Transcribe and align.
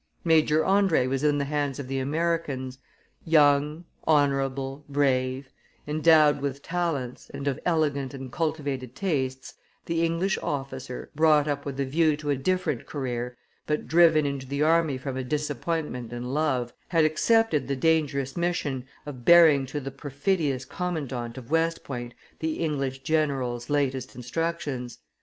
Major 0.23 0.65
Andre 0.65 1.05
was 1.05 1.23
in 1.23 1.37
the 1.37 1.45
hands 1.45 1.77
of 1.77 1.87
the 1.87 1.99
Americans. 1.99 2.79
Young, 3.23 3.85
honorable, 4.07 4.83
brave, 4.89 5.51
endowed 5.85 6.41
with 6.41 6.63
talents, 6.63 7.29
and 7.31 7.47
of 7.47 7.59
elegant 7.67 8.15
and 8.15 8.31
cultivated 8.31 8.95
tastes, 8.95 9.53
the 9.85 10.03
English 10.03 10.39
officer, 10.41 11.11
brought 11.15 11.47
up 11.47 11.65
with 11.65 11.79
a 11.79 11.85
view 11.85 12.17
to 12.17 12.31
a 12.31 12.35
different 12.35 12.87
career, 12.87 13.37
but 13.67 13.87
driven 13.87 14.25
into 14.25 14.47
the 14.47 14.63
army 14.63 14.97
from 14.97 15.15
a 15.17 15.23
disappointment 15.23 16.11
in 16.11 16.33
love, 16.33 16.73
had 16.87 17.05
accepted 17.05 17.67
the 17.67 17.75
dangerous 17.75 18.35
mission 18.35 18.87
of 19.05 19.23
bearing 19.23 19.67
to 19.67 19.79
the 19.79 19.91
perfidious 19.91 20.65
commandant 20.65 21.37
of 21.37 21.51
West 21.51 21.83
Point 21.83 22.15
the 22.39 22.53
English 22.55 23.03
general's 23.03 23.69
latest 23.69 24.15
instructions. 24.15 24.97